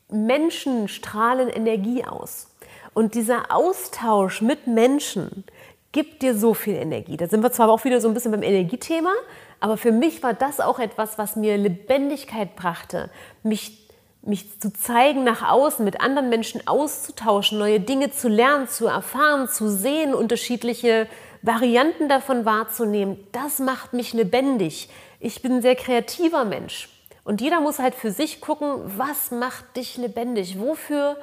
Menschen 0.09 0.87
strahlen 0.87 1.49
Energie 1.49 2.05
aus. 2.05 2.47
Und 2.93 3.15
dieser 3.15 3.51
Austausch 3.51 4.41
mit 4.41 4.67
Menschen 4.67 5.43
gibt 5.91 6.21
dir 6.21 6.37
so 6.37 6.53
viel 6.53 6.75
Energie. 6.75 7.17
Da 7.17 7.27
sind 7.27 7.41
wir 7.41 7.51
zwar 7.51 7.69
auch 7.69 7.83
wieder 7.83 7.99
so 8.01 8.07
ein 8.07 8.13
bisschen 8.13 8.31
beim 8.31 8.43
Energiethema, 8.43 9.13
aber 9.59 9.77
für 9.77 9.91
mich 9.91 10.21
war 10.21 10.33
das 10.33 10.59
auch 10.59 10.79
etwas, 10.79 11.17
was 11.17 11.35
mir 11.35 11.57
Lebendigkeit 11.57 12.55
brachte, 12.55 13.09
mich 13.43 13.84
mich 14.25 14.59
zu 14.59 14.73
zeigen 14.73 15.23
nach 15.23 15.47
außen, 15.47 15.83
mit 15.85 16.01
anderen 16.01 16.29
Menschen 16.29 16.67
auszutauschen, 16.67 17.59
neue 17.59 17.79
Dinge 17.79 18.11
zu 18.11 18.27
lernen, 18.27 18.67
zu 18.67 18.87
erfahren, 18.87 19.47
zu 19.47 19.69
sehen, 19.69 20.13
unterschiedliche 20.13 21.07
Varianten 21.41 22.09
davon 22.09 22.43
wahrzunehmen, 22.45 23.25
das 23.31 23.59
macht 23.59 23.93
mich 23.93 24.13
lebendig. 24.13 24.89
Ich 25.19 25.41
bin 25.41 25.53
ein 25.53 25.61
sehr 25.61 25.75
kreativer 25.75 26.43
Mensch. 26.43 26.89
Und 27.23 27.41
jeder 27.41 27.59
muss 27.59 27.79
halt 27.79 27.95
für 27.95 28.11
sich 28.11 28.41
gucken, 28.41 28.81
was 28.97 29.31
macht 29.31 29.77
dich 29.77 29.97
lebendig? 29.97 30.59
Wofür 30.59 31.17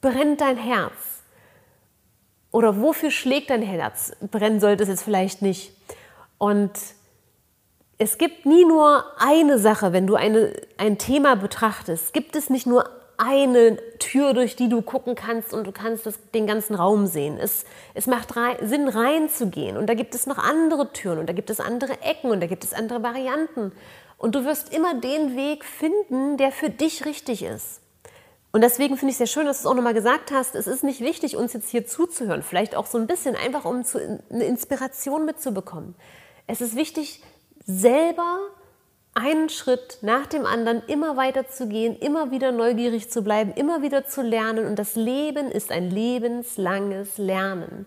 brennt 0.00 0.40
dein 0.40 0.56
Herz? 0.56 0.92
Oder 2.52 2.80
wofür 2.80 3.10
schlägt 3.10 3.50
dein 3.50 3.62
Herz? 3.62 4.12
Brennen 4.20 4.60
sollte 4.60 4.84
es 4.84 4.88
jetzt 4.88 5.02
vielleicht 5.02 5.42
nicht. 5.42 5.72
Und 6.38 6.72
es 7.98 8.18
gibt 8.18 8.44
nie 8.44 8.64
nur 8.64 9.04
eine 9.18 9.58
Sache, 9.58 9.92
wenn 9.92 10.06
du 10.06 10.16
eine, 10.16 10.52
ein 10.76 10.98
Thema 10.98 11.34
betrachtest, 11.36 12.12
gibt 12.12 12.36
es 12.36 12.50
nicht 12.50 12.66
nur 12.66 12.90
eine 13.18 13.78
Tür, 13.98 14.34
durch 14.34 14.56
die 14.56 14.68
du 14.68 14.82
gucken 14.82 15.14
kannst 15.14 15.54
und 15.54 15.66
du 15.66 15.72
kannst 15.72 16.04
das, 16.04 16.18
den 16.34 16.46
ganzen 16.46 16.74
Raum 16.74 17.06
sehen. 17.06 17.38
Es, 17.38 17.64
es 17.94 18.06
macht 18.06 18.36
rei 18.36 18.58
Sinn, 18.62 18.88
reinzugehen. 18.88 19.78
Und 19.78 19.86
da 19.86 19.94
gibt 19.94 20.14
es 20.14 20.26
noch 20.26 20.36
andere 20.36 20.92
Türen 20.92 21.18
und 21.18 21.28
da 21.28 21.32
gibt 21.32 21.48
es 21.48 21.58
andere 21.58 22.02
Ecken 22.02 22.30
und 22.30 22.40
da 22.40 22.46
gibt 22.46 22.64
es 22.64 22.74
andere 22.74 23.02
Varianten. 23.02 23.72
Und 24.18 24.34
du 24.34 24.44
wirst 24.44 24.74
immer 24.74 24.94
den 24.94 25.34
Weg 25.34 25.64
finden, 25.64 26.36
der 26.36 26.52
für 26.52 26.68
dich 26.68 27.06
richtig 27.06 27.42
ist. 27.42 27.80
Und 28.52 28.62
deswegen 28.62 28.96
finde 28.96 29.10
ich 29.10 29.14
es 29.14 29.18
sehr 29.18 29.26
schön, 29.26 29.46
dass 29.46 29.58
du 29.58 29.68
es 29.68 29.70
auch 29.70 29.76
nochmal 29.76 29.94
gesagt 29.94 30.30
hast, 30.30 30.54
es 30.54 30.66
ist 30.66 30.82
nicht 30.82 31.00
wichtig, 31.00 31.36
uns 31.36 31.52
jetzt 31.52 31.68
hier 31.68 31.86
zuzuhören. 31.86 32.42
Vielleicht 32.42 32.74
auch 32.74 32.86
so 32.86 32.96
ein 32.96 33.06
bisschen, 33.06 33.36
einfach 33.36 33.64
um 33.64 33.84
zu, 33.84 33.98
eine 34.30 34.44
Inspiration 34.44 35.26
mitzubekommen. 35.26 35.94
Es 36.46 36.60
ist 36.60 36.76
wichtig, 36.76 37.22
selber 37.66 38.38
einen 39.14 39.48
Schritt 39.48 39.98
nach 40.02 40.26
dem 40.26 40.44
anderen 40.44 40.82
immer 40.86 41.16
weiter 41.16 41.48
zu 41.48 41.68
gehen, 41.68 41.96
immer 41.96 42.30
wieder 42.30 42.52
neugierig 42.52 43.10
zu 43.10 43.22
bleiben, 43.22 43.52
immer 43.54 43.82
wieder 43.82 44.04
zu 44.06 44.22
lernen. 44.22 44.66
Und 44.66 44.78
das 44.78 44.94
Leben 44.94 45.50
ist 45.50 45.72
ein 45.72 45.90
lebenslanges 45.90 47.16
Lernen. 47.16 47.86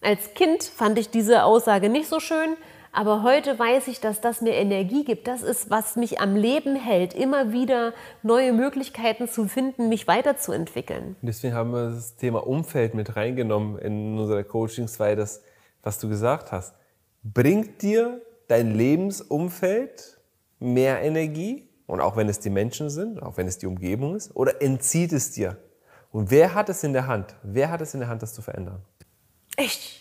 Als 0.00 0.32
Kind 0.34 0.64
fand 0.64 0.98
ich 0.98 1.10
diese 1.10 1.44
Aussage 1.44 1.90
nicht 1.90 2.08
so 2.08 2.18
schön, 2.18 2.56
aber 2.92 3.22
heute 3.22 3.58
weiß 3.58 3.88
ich, 3.88 4.00
dass 4.00 4.22
das 4.22 4.40
mir 4.40 4.54
Energie 4.54 5.04
gibt. 5.04 5.28
Das 5.28 5.42
ist, 5.42 5.70
was 5.70 5.96
mich 5.96 6.18
am 6.18 6.34
Leben 6.34 6.74
hält, 6.74 7.12
immer 7.14 7.52
wieder 7.52 7.92
neue 8.22 8.52
Möglichkeiten 8.54 9.28
zu 9.28 9.46
finden, 9.46 9.90
mich 9.90 10.08
weiterzuentwickeln. 10.08 11.14
Deswegen 11.20 11.54
haben 11.54 11.72
wir 11.72 11.90
das 11.90 12.16
Thema 12.16 12.46
Umfeld 12.46 12.94
mit 12.94 13.14
reingenommen 13.16 13.78
in 13.78 14.18
unsere 14.18 14.42
Coachings, 14.44 14.98
weil 14.98 15.14
das, 15.14 15.42
was 15.82 15.98
du 16.00 16.08
gesagt 16.08 16.50
hast, 16.50 16.74
bringt 17.22 17.82
dir 17.82 18.22
dein 18.50 18.74
Lebensumfeld 18.74 20.18
mehr 20.58 21.02
Energie, 21.02 21.68
und 21.86 22.00
auch 22.00 22.16
wenn 22.16 22.28
es 22.28 22.38
die 22.38 22.50
Menschen 22.50 22.88
sind, 22.88 23.20
auch 23.22 23.36
wenn 23.36 23.48
es 23.48 23.58
die 23.58 23.66
Umgebung 23.66 24.14
ist, 24.14 24.34
oder 24.36 24.62
entzieht 24.62 25.12
es 25.12 25.32
dir? 25.32 25.56
Und 26.12 26.30
wer 26.30 26.54
hat 26.54 26.68
es 26.68 26.84
in 26.84 26.92
der 26.92 27.06
Hand? 27.06 27.34
Wer 27.42 27.70
hat 27.70 27.80
es 27.80 27.94
in 27.94 28.00
der 28.00 28.08
Hand, 28.08 28.22
das 28.22 28.34
zu 28.34 28.42
verändern? 28.42 28.82
Echt? 29.56 30.00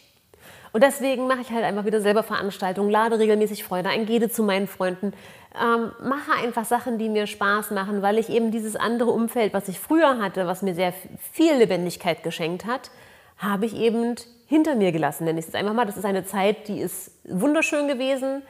Und 0.72 0.84
deswegen 0.84 1.28
mache 1.28 1.42
ich 1.42 1.50
halt 1.50 1.64
einfach 1.64 1.86
wieder 1.86 2.02
selber 2.02 2.22
Veranstaltungen, 2.22 2.92
lade 2.92 3.18
regelmäßig 3.18 3.64
Freude 3.64 3.90
ein, 3.90 4.06
gehe 4.06 4.30
zu 4.30 4.44
meinen 4.44 4.68
Freunden, 4.68 5.14
ähm, 5.60 5.92
mache 6.04 6.32
einfach 6.44 6.66
Sachen, 6.66 7.00
die 7.00 7.10
mir 7.10 7.26
Spaß 7.26 7.72
machen, 7.72 8.04
weil 8.04 8.20
ich 8.20 8.30
eben 8.30 8.52
dieses 8.52 8.76
andere 8.76 9.10
Umfeld, 9.10 9.54
was 9.54 9.68
ich 9.68 9.80
früher 9.80 10.20
hatte, 10.20 10.46
was 10.46 10.62
mir 10.62 10.76
sehr 10.76 10.94
viel 11.32 11.56
Lebendigkeit 11.56 12.22
geschenkt 12.22 12.66
hat, 12.66 12.92
habe 13.40 13.66
ich 13.66 13.76
eben 13.76 14.16
hinter 14.46 14.76
mir 14.76 14.92
gelassen. 14.92 15.24
Nenne 15.24 15.40
ich 15.40 15.48
es 15.48 15.56
einfach 15.56 15.74
mal. 15.74 15.86
Das 15.86 15.98
ist 15.98 16.06
eine 16.06 16.26
Zeit, 16.26 16.68
die 16.68 16.80
ist 16.80 17.12
wunderschön 17.24 17.88
gewesen. 17.88 18.44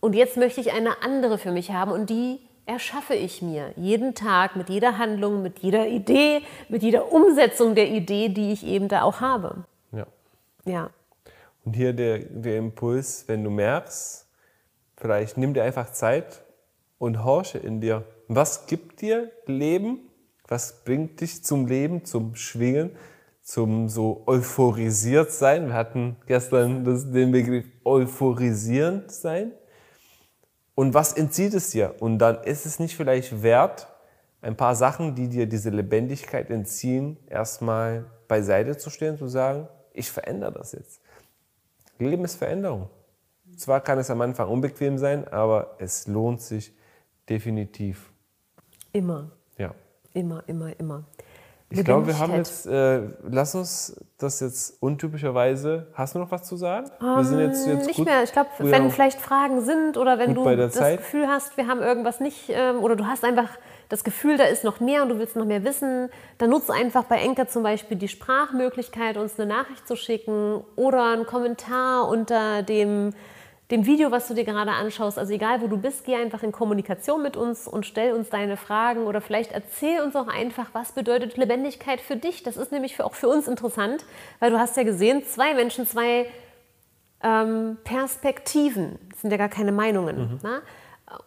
Und 0.00 0.14
jetzt 0.14 0.36
möchte 0.36 0.60
ich 0.60 0.72
eine 0.72 1.02
andere 1.02 1.38
für 1.38 1.50
mich 1.50 1.72
haben 1.72 1.90
und 1.90 2.10
die 2.10 2.38
erschaffe 2.66 3.14
ich 3.14 3.42
mir 3.42 3.72
jeden 3.76 4.14
Tag 4.14 4.56
mit 4.56 4.68
jeder 4.68 4.98
Handlung, 4.98 5.42
mit 5.42 5.60
jeder 5.60 5.86
Idee, 5.86 6.42
mit 6.68 6.82
jeder 6.82 7.12
Umsetzung 7.12 7.74
der 7.74 7.88
Idee, 7.88 8.28
die 8.28 8.52
ich 8.52 8.66
eben 8.66 8.88
da 8.88 9.02
auch 9.02 9.20
habe. 9.20 9.64
Ja. 9.92 10.06
Ja. 10.64 10.90
Und 11.64 11.74
hier 11.74 11.92
der, 11.92 12.18
der 12.18 12.58
Impuls, 12.58 13.24
wenn 13.28 13.42
du 13.42 13.50
merkst, 13.50 14.28
vielleicht 14.96 15.36
nimm 15.38 15.54
dir 15.54 15.64
einfach 15.64 15.92
Zeit 15.92 16.42
und 16.98 17.24
horche 17.24 17.58
in 17.58 17.80
dir. 17.80 18.04
Was 18.28 18.66
gibt 18.66 19.00
dir 19.00 19.30
Leben? 19.46 20.00
Was 20.48 20.84
bringt 20.84 21.20
dich 21.20 21.42
zum 21.42 21.66
Leben, 21.66 22.04
zum 22.04 22.36
Schwingen, 22.36 22.96
zum 23.46 23.88
so 23.88 24.24
euphorisiert 24.26 25.30
sein? 25.30 25.68
Wir 25.68 25.74
hatten 25.74 26.16
gestern 26.26 26.84
das, 26.84 27.08
den 27.08 27.30
Begriff 27.30 27.64
euphorisierend 27.84 29.12
sein. 29.12 29.52
Und 30.74 30.94
was 30.94 31.12
entzieht 31.12 31.54
es 31.54 31.70
dir? 31.70 31.94
Und 32.00 32.18
dann 32.18 32.42
ist 32.42 32.66
es 32.66 32.80
nicht 32.80 32.96
vielleicht 32.96 33.42
wert, 33.44 33.86
ein 34.42 34.56
paar 34.56 34.74
Sachen, 34.74 35.14
die 35.14 35.28
dir 35.28 35.46
diese 35.46 35.70
Lebendigkeit 35.70 36.50
entziehen, 36.50 37.18
erstmal 37.28 38.06
beiseite 38.26 38.76
zu 38.76 38.90
stellen, 38.90 39.16
zu 39.16 39.28
sagen, 39.28 39.68
ich 39.92 40.10
verändere 40.10 40.52
das 40.52 40.72
jetzt. 40.72 41.00
Leben 41.98 42.24
ist 42.24 42.34
Veränderung. 42.34 42.90
Zwar 43.56 43.80
kann 43.80 43.98
es 43.98 44.10
am 44.10 44.20
Anfang 44.22 44.48
unbequem 44.48 44.98
sein, 44.98 45.26
aber 45.28 45.76
es 45.78 46.08
lohnt 46.08 46.42
sich 46.42 46.76
definitiv. 47.28 48.12
Immer. 48.92 49.30
Ja. 49.56 49.72
Immer, 50.12 50.42
immer, 50.48 50.78
immer. 50.80 51.04
Ich 51.68 51.84
glaube, 51.84 52.06
wir 52.06 52.18
haben 52.18 52.34
jetzt, 52.34 52.66
äh, 52.66 53.00
lass 53.28 53.54
uns 53.54 54.00
das 54.18 54.38
jetzt 54.40 54.80
untypischerweise, 54.80 55.88
hast 55.94 56.14
du 56.14 56.20
noch 56.20 56.30
was 56.30 56.44
zu 56.44 56.56
sagen? 56.56 56.90
wir 57.00 57.24
sind 57.24 57.40
jetzt, 57.40 57.66
jetzt 57.66 57.86
nicht 57.86 57.96
gut, 57.96 58.06
mehr. 58.06 58.22
Ich 58.22 58.32
glaube, 58.32 58.50
wenn 58.58 58.90
vielleicht 58.90 59.20
Fragen 59.20 59.60
sind 59.62 59.96
oder 59.96 60.18
wenn 60.18 60.34
du 60.34 60.44
das 60.56 60.74
Zeit. 60.74 60.98
Gefühl 60.98 61.26
hast, 61.26 61.56
wir 61.56 61.66
haben 61.66 61.82
irgendwas 61.82 62.20
nicht, 62.20 62.48
ähm, 62.48 62.78
oder 62.78 62.94
du 62.94 63.06
hast 63.06 63.24
einfach 63.24 63.48
das 63.88 64.04
Gefühl, 64.04 64.36
da 64.36 64.44
ist 64.44 64.62
noch 64.62 64.80
mehr 64.80 65.02
und 65.02 65.08
du 65.08 65.18
willst 65.18 65.34
noch 65.36 65.44
mehr 65.44 65.64
wissen, 65.64 66.08
dann 66.38 66.50
nutze 66.50 66.72
einfach 66.72 67.04
bei 67.04 67.18
Enker 67.18 67.48
zum 67.48 67.62
Beispiel 67.62 67.96
die 67.96 68.08
Sprachmöglichkeit, 68.08 69.16
uns 69.16 69.38
eine 69.38 69.52
Nachricht 69.52 69.88
zu 69.88 69.96
schicken 69.96 70.62
oder 70.76 71.12
einen 71.12 71.26
Kommentar 71.26 72.08
unter 72.08 72.62
dem 72.62 73.12
dem 73.70 73.84
Video, 73.84 74.12
was 74.12 74.28
du 74.28 74.34
dir 74.34 74.44
gerade 74.44 74.70
anschaust. 74.70 75.18
Also 75.18 75.32
egal, 75.32 75.60
wo 75.60 75.66
du 75.66 75.76
bist, 75.76 76.04
geh 76.04 76.14
einfach 76.14 76.42
in 76.42 76.52
Kommunikation 76.52 77.22
mit 77.22 77.36
uns 77.36 77.66
und 77.66 77.84
stell 77.84 78.12
uns 78.12 78.30
deine 78.30 78.56
Fragen 78.56 79.06
oder 79.06 79.20
vielleicht 79.20 79.50
erzähl 79.52 80.00
uns 80.00 80.14
auch 80.14 80.28
einfach, 80.28 80.68
was 80.72 80.92
bedeutet 80.92 81.36
Lebendigkeit 81.36 82.00
für 82.00 82.16
dich. 82.16 82.44
Das 82.44 82.56
ist 82.56 82.70
nämlich 82.70 83.00
auch 83.00 83.14
für 83.14 83.28
uns 83.28 83.48
interessant, 83.48 84.04
weil 84.38 84.50
du 84.50 84.58
hast 84.58 84.76
ja 84.76 84.84
gesehen, 84.84 85.24
zwei 85.24 85.54
Menschen, 85.54 85.86
zwei 85.86 86.26
ähm, 87.22 87.76
Perspektiven. 87.82 88.98
Das 89.10 89.22
sind 89.22 89.32
ja 89.32 89.36
gar 89.36 89.48
keine 89.48 89.72
Meinungen. 89.72 90.38
Mhm. 90.42 90.48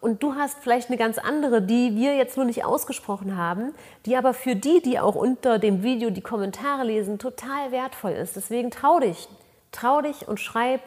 Und 0.00 0.22
du 0.22 0.34
hast 0.34 0.58
vielleicht 0.62 0.88
eine 0.88 0.98
ganz 0.98 1.18
andere, 1.18 1.62
die 1.62 1.96
wir 1.96 2.14
jetzt 2.14 2.36
nur 2.36 2.46
nicht 2.46 2.64
ausgesprochen 2.64 3.36
haben, 3.36 3.74
die 4.06 4.16
aber 4.16 4.34
für 4.34 4.54
die, 4.54 4.80
die 4.82 4.98
auch 4.98 5.14
unter 5.14 5.58
dem 5.58 5.82
Video 5.82 6.10
die 6.10 6.20
Kommentare 6.20 6.84
lesen, 6.84 7.18
total 7.18 7.72
wertvoll 7.72 8.12
ist. 8.12 8.36
Deswegen 8.36 8.70
trau 8.70 9.00
dich. 9.00 9.28
Trau 9.72 10.02
dich 10.02 10.26
und 10.28 10.38
schreib 10.38 10.80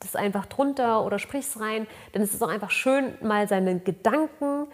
das 0.00 0.16
einfach 0.16 0.46
drunter 0.46 1.04
oder 1.04 1.18
sprich's 1.18 1.60
rein. 1.60 1.86
Denn 2.14 2.22
es 2.22 2.34
ist 2.34 2.42
auch 2.42 2.48
einfach 2.48 2.70
schön, 2.70 3.14
mal 3.22 3.46
seine 3.48 3.78
Gedanken 3.78 4.66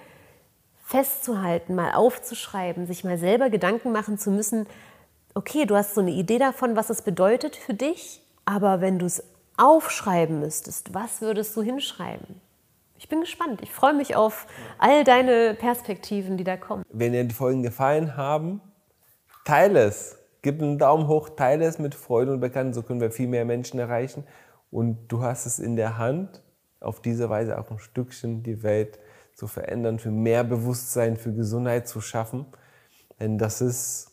festzuhalten, 0.85 1.75
mal 1.75 1.93
aufzuschreiben, 1.93 2.87
sich 2.87 3.05
mal 3.05 3.19
selber 3.19 3.51
Gedanken 3.51 3.93
machen 3.93 4.19
zu 4.19 4.31
müssen. 4.31 4.67
Okay, 5.35 5.67
du 5.67 5.77
hast 5.77 5.95
so 5.95 6.01
eine 6.01 6.13
Idee 6.13 6.39
davon, 6.39 6.77
was 6.77 6.91
es 6.91 7.03
bedeutet 7.03 7.57
für 7.57 7.75
dich, 7.75 8.23
aber 8.45 8.81
wenn 8.81 8.99
du 8.99 9.07
es 9.07 9.23
aufschreiben 9.57 10.41
müsstest, 10.41 10.95
was 10.95 11.21
würdest 11.21 11.57
du 11.57 11.63
hinschreiben? 11.63 12.41
Ich 12.99 13.09
bin 13.09 13.21
gespannt. 13.21 13.61
Ich 13.63 13.73
freue 13.73 13.93
mich 13.93 14.17
auf 14.17 14.47
all 14.79 15.05
deine 15.05 15.55
Perspektiven, 15.55 16.37
die 16.37 16.45
da 16.45 16.57
kommen. 16.57 16.85
Wenn 16.91 17.13
dir 17.13 17.25
die 17.25 17.35
Folgen 17.35 17.63
gefallen 17.63 18.17
haben, 18.17 18.61
teile 19.45 19.81
es. 19.81 20.17
Gib 20.41 20.63
einen 20.63 20.79
Daumen 20.79 21.09
hoch, 21.09 21.29
teile 21.31 21.67
es 21.67 21.79
mit 21.79 21.95
Freude 21.95 22.33
und 22.33 22.41
Bekannten, 22.41 22.73
so 22.73 22.83
können 22.83 23.01
wir 23.01 23.11
viel 23.11 23.27
mehr 23.27 23.45
Menschen 23.45 23.81
erreichen 23.81 24.25
und 24.77 25.09
du 25.09 25.23
hast 25.23 25.47
es 25.47 25.59
in 25.59 25.75
der 25.75 25.97
Hand, 25.97 26.43
auf 26.81 27.01
diese 27.01 27.31
Weise 27.31 27.59
auch 27.59 27.71
ein 27.71 27.79
Stückchen 27.79 28.43
die 28.43 28.63
Welt 28.63 28.99
zu 29.33 29.47
verändern, 29.47 29.99
für 29.99 30.11
mehr 30.11 30.45
Bewusstsein, 30.45 31.17
für 31.17 31.33
Gesundheit 31.33 31.89
zu 31.89 32.03
schaffen. 32.03 32.45
Denn 33.19 33.39
das 33.39 33.63
ist 33.63 34.11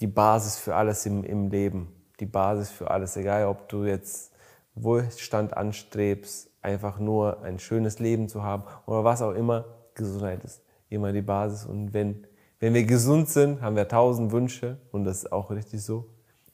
die 0.00 0.06
Basis 0.06 0.56
für 0.56 0.74
alles 0.74 1.04
im, 1.04 1.22
im 1.22 1.50
Leben. 1.50 1.92
Die 2.18 2.24
Basis 2.24 2.70
für 2.70 2.90
alles, 2.90 3.14
egal 3.18 3.44
ob 3.44 3.68
du 3.68 3.84
jetzt 3.84 4.32
Wohlstand 4.74 5.54
anstrebst, 5.54 6.50
einfach 6.62 6.98
nur 6.98 7.42
ein 7.42 7.58
schönes 7.58 7.98
Leben 7.98 8.30
zu 8.30 8.42
haben 8.42 8.62
oder 8.86 9.04
was 9.04 9.20
auch 9.20 9.32
immer, 9.32 9.66
Gesundheit 9.92 10.42
ist 10.44 10.62
immer 10.88 11.12
die 11.12 11.20
Basis. 11.20 11.66
Und 11.66 11.92
wenn, 11.92 12.26
wenn 12.58 12.72
wir 12.72 12.84
gesund 12.84 13.28
sind, 13.28 13.60
haben 13.60 13.76
wir 13.76 13.86
tausend 13.86 14.32
Wünsche 14.32 14.78
und 14.92 15.04
das 15.04 15.24
ist 15.24 15.32
auch 15.32 15.50
richtig 15.50 15.84
so. 15.84 16.06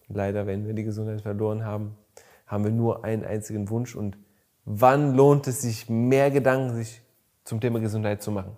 Leider, 0.09 0.49
wenn 0.49 0.67
wir 0.67 0.75
die 0.75 0.83
Gesundheit 0.83 1.21
verloren 1.21 1.65
haben, 1.65 1.97
haben 2.47 2.65
wir 2.65 2.71
nur 2.71 3.05
einen 3.05 3.25
einzigen 3.25 3.71
Wunsch 3.71 3.95
und 3.95 4.17
wann 4.65 5.15
lohnt 5.15 5.47
es 5.47 5.63
sich, 5.63 5.89
mehr 5.89 6.31
Gedanken 6.31 6.75
sich 6.75 7.03
zum 7.45 7.61
Thema 7.61 7.81
Gesundheit 7.81 8.23
zu 8.23 8.31
machen? 8.31 8.57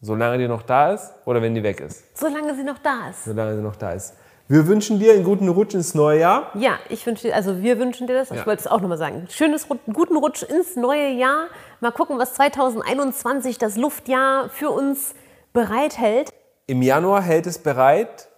Solange 0.00 0.38
die 0.38 0.48
noch 0.48 0.62
da 0.62 0.92
ist 0.92 1.12
oder 1.26 1.40
wenn 1.42 1.54
die 1.54 1.62
weg 1.62 1.80
ist? 1.80 2.18
Solange 2.18 2.54
sie 2.54 2.64
noch 2.64 2.78
da 2.78 3.10
ist. 3.10 3.24
Solange 3.24 3.56
sie 3.56 3.62
noch 3.62 3.76
da 3.76 3.92
ist. 3.92 4.14
Wir 4.48 4.66
wünschen 4.66 4.98
dir 4.98 5.12
einen 5.12 5.24
guten 5.24 5.48
Rutsch 5.48 5.74
ins 5.74 5.94
neue 5.94 6.20
Jahr. 6.20 6.50
Ja, 6.54 6.78
ich 6.88 7.06
wünsche 7.06 7.28
dir, 7.28 7.36
also 7.36 7.62
wir 7.62 7.78
wünschen 7.78 8.06
dir 8.06 8.14
das. 8.14 8.30
Ja. 8.30 8.36
Ich 8.36 8.46
wollte 8.46 8.60
es 8.60 8.66
auch 8.66 8.80
nochmal 8.80 8.98
sagen. 8.98 9.26
Schönes, 9.30 9.68
guten 9.68 10.16
Rutsch 10.16 10.42
ins 10.42 10.76
neue 10.76 11.10
Jahr. 11.10 11.46
Mal 11.80 11.92
gucken, 11.92 12.18
was 12.18 12.34
2021 12.34 13.58
das 13.58 13.76
Luftjahr 13.76 14.48
für 14.48 14.70
uns 14.70 15.14
bereithält. 15.52 16.30
Im 16.66 16.82
Januar 16.82 17.22
hält 17.22 17.46
es 17.46 17.58
bereit 17.58 18.28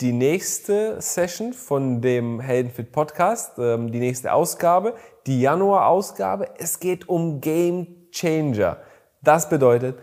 die 0.00 0.12
nächste 0.12 1.00
Session 1.00 1.54
von 1.54 2.02
dem 2.02 2.40
Heldenfit 2.40 2.92
Podcast, 2.92 3.58
ähm, 3.58 3.90
die 3.90 3.98
nächste 3.98 4.32
Ausgabe, 4.32 4.94
die 5.26 5.40
Januar-Ausgabe. 5.40 6.48
Es 6.58 6.80
geht 6.80 7.08
um 7.08 7.40
Game 7.40 8.08
Changer. 8.10 8.76
Das 9.22 9.48
bedeutet 9.48 9.98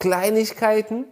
Kleinigkeiten, 0.00 1.04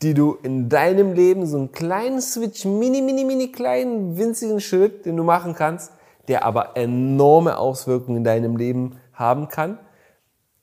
die 0.00 0.14
du 0.14 0.38
in 0.42 0.68
deinem 0.70 1.12
Leben, 1.12 1.46
so 1.46 1.58
einen 1.58 1.72
kleinen 1.72 2.20
Switch, 2.20 2.64
mini, 2.64 3.02
mini, 3.02 3.24
mini 3.24 3.52
kleinen, 3.52 4.16
winzigen 4.16 4.60
Schritt, 4.60 5.04
den 5.04 5.16
du 5.16 5.22
machen 5.22 5.54
kannst, 5.54 5.92
der 6.28 6.44
aber 6.44 6.76
enorme 6.76 7.58
Auswirkungen 7.58 8.18
in 8.18 8.24
deinem 8.24 8.56
Leben 8.56 8.98
haben 9.12 9.48
kann. 9.48 9.78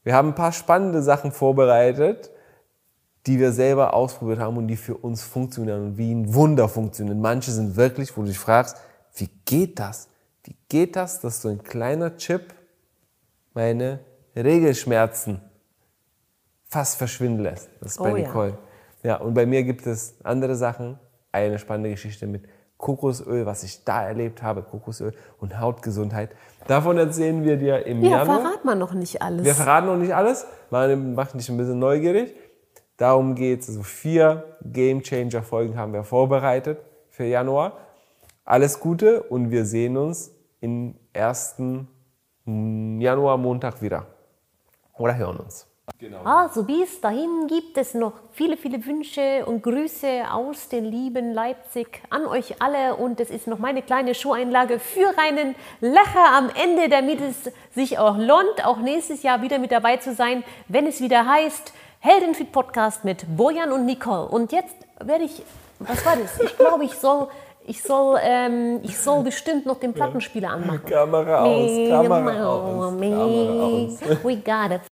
Wir 0.03 0.15
haben 0.15 0.29
ein 0.29 0.35
paar 0.35 0.51
spannende 0.51 1.03
Sachen 1.03 1.31
vorbereitet 1.31 2.31
die 3.27 3.39
wir 3.39 3.51
selber 3.51 3.93
ausprobiert 3.93 4.39
haben 4.39 4.57
und 4.57 4.67
die 4.67 4.75
für 4.75 4.95
uns 4.95 5.23
funktionieren 5.23 5.83
und 5.83 5.97
wie 5.97 6.11
ein 6.11 6.33
Wunder 6.33 6.67
funktionieren. 6.67 7.21
Manche 7.21 7.51
sind 7.51 7.75
wirklich, 7.75 8.15
wo 8.17 8.21
du 8.21 8.27
dich 8.27 8.39
fragst, 8.39 8.77
wie 9.15 9.29
geht 9.45 9.79
das? 9.79 10.07
Wie 10.43 10.55
geht 10.69 10.95
das, 10.95 11.19
dass 11.19 11.41
so 11.41 11.49
ein 11.49 11.63
kleiner 11.63 12.17
Chip 12.17 12.53
meine 13.53 13.99
Regelschmerzen 14.35 15.41
fast 16.67 16.97
verschwinden 16.97 17.43
lässt? 17.43 17.69
Das 17.79 17.91
ist 17.91 17.99
bei 17.99 18.11
oh, 18.11 18.15
Nicole. 18.15 18.57
Ja. 19.03 19.09
ja, 19.09 19.15
und 19.17 19.35
bei 19.35 19.45
mir 19.45 19.63
gibt 19.63 19.85
es 19.85 20.15
andere 20.23 20.55
Sachen. 20.55 20.97
Eine 21.31 21.59
spannende 21.59 21.91
Geschichte 21.91 22.25
mit 22.25 22.43
Kokosöl, 22.77 23.45
was 23.45 23.63
ich 23.63 23.83
da 23.83 24.03
erlebt 24.03 24.41
habe, 24.41 24.63
Kokosöl 24.63 25.13
und 25.39 25.59
Hautgesundheit. 25.59 26.31
Davon 26.67 26.97
erzählen 26.97 27.43
wir 27.43 27.57
dir 27.57 27.85
im 27.85 28.01
ja, 28.01 28.17
Januar. 28.17 28.37
Ja, 28.37 28.41
verraten 28.41 28.67
wir 28.67 28.75
noch 28.75 28.93
nicht 28.93 29.21
alles. 29.21 29.45
Wir 29.45 29.53
verraten 29.53 29.87
noch 29.87 29.97
nicht 29.97 30.15
alles, 30.15 30.47
macht 30.71 31.35
dich 31.35 31.47
ein 31.49 31.57
bisschen 31.57 31.77
neugierig. 31.77 32.33
Darum 32.97 33.35
geht 33.35 33.61
es. 33.61 33.69
Also 33.69 33.83
vier 33.83 34.57
Game 34.63 35.01
Changer 35.01 35.43
Folgen 35.43 35.77
haben 35.77 35.93
wir 35.93 36.03
vorbereitet 36.03 36.79
für 37.09 37.25
Januar. 37.25 37.77
Alles 38.45 38.79
Gute 38.79 39.23
und 39.23 39.51
wir 39.51 39.65
sehen 39.65 39.97
uns 39.97 40.31
im 40.59 40.95
1. 41.13 41.55
Januar 42.45 43.37
Montag 43.37 43.81
wieder. 43.81 44.07
Oder 44.97 45.15
hören 45.15 45.37
uns. 45.37 45.67
Genau. 45.99 46.23
Also 46.23 46.63
bis 46.63 47.01
dahin 47.01 47.47
gibt 47.47 47.77
es 47.77 47.93
noch 47.93 48.13
viele, 48.31 48.57
viele 48.57 48.83
Wünsche 48.85 49.45
und 49.45 49.61
Grüße 49.61 50.23
aus 50.31 50.69
den 50.69 50.85
lieben 50.85 51.33
Leipzig 51.33 52.01
an 52.09 52.25
euch 52.25 52.61
alle. 52.61 52.95
Und 52.95 53.19
es 53.19 53.29
ist 53.29 53.47
noch 53.47 53.59
meine 53.59 53.81
kleine 53.81 54.15
Showeinlage 54.15 54.79
für 54.79 55.13
einen 55.17 55.55
Lacher 55.79 56.35
am 56.35 56.49
Ende, 56.49 56.89
damit 56.89 57.19
es 57.21 57.51
sich 57.73 57.99
auch 57.99 58.17
lohnt, 58.17 58.65
auch 58.65 58.77
nächstes 58.77 59.23
Jahr 59.23 59.41
wieder 59.41 59.59
mit 59.59 59.71
dabei 59.71 59.97
zu 59.97 60.13
sein, 60.13 60.43
wenn 60.67 60.87
es 60.87 61.01
wieder 61.01 61.27
heißt, 61.27 61.73
Heldenfit 62.03 62.51
Podcast 62.51 63.05
mit 63.05 63.25
Bojan 63.37 63.71
und 63.71 63.85
Nicole. 63.85 64.27
Und 64.27 64.51
jetzt 64.51 64.75
werde 64.99 65.23
ich, 65.25 65.43
was 65.77 66.03
war 66.03 66.15
das? 66.15 66.39
Ich 66.41 66.57
glaube, 66.57 66.83
ich 66.85 66.95
soll 66.95 67.27
Ich 67.67 67.83
soll, 67.83 68.17
ähm, 68.23 68.79
ich 68.81 68.97
soll 68.97 69.23
bestimmt 69.23 69.67
noch 69.67 69.79
den 69.79 69.93
Plattenspieler 69.93 70.49
anmachen. 70.49 70.83
Kamera 70.83 71.43
aus, 71.43 71.69
Kamera 71.89 72.47
aus, 72.47 72.99
Kamera 72.99 73.63
aus. 73.63 73.99
We 74.23 74.35
got 74.37 74.71
it. 74.71 74.81